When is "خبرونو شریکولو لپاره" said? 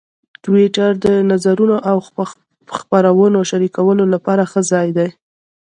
2.77-4.43